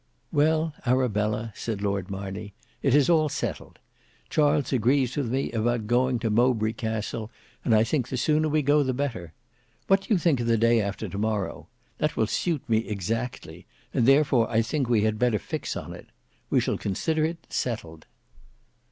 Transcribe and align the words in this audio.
"Well, 0.31 0.73
Arabella," 0.83 1.53
said 1.55 1.83
Lord 1.83 2.09
Marney, 2.09 2.55
"it 2.81 2.95
is 2.95 3.07
all 3.07 3.29
settled; 3.29 3.77
Charles 4.31 4.73
agrees 4.73 5.15
with 5.15 5.29
me 5.31 5.51
about 5.51 5.85
going 5.85 6.17
to 6.21 6.31
Mowbray 6.31 6.73
Castle, 6.73 7.29
and 7.63 7.75
I 7.75 7.83
think 7.83 8.07
the 8.09 8.17
sooner 8.17 8.49
we 8.49 8.63
go 8.63 8.81
the 8.81 8.95
better. 8.95 9.33
What 9.85 10.01
do 10.01 10.11
you 10.15 10.17
think 10.17 10.39
of 10.39 10.47
the 10.47 10.57
day 10.57 10.81
after 10.81 11.07
to 11.07 11.17
morrow? 11.19 11.67
That 11.99 12.17
will 12.17 12.25
suit 12.25 12.67
me 12.67 12.79
exactly, 12.87 13.67
and 13.93 14.07
therefore 14.07 14.49
I 14.49 14.63
think 14.63 14.89
we 14.89 15.03
had 15.03 15.19
better 15.19 15.37
fix 15.37 15.77
on 15.77 15.93
it. 15.93 16.07
We 16.49 16.61
will 16.65 16.79
consider 16.79 17.23
it 17.23 17.45
settled." 17.49 18.07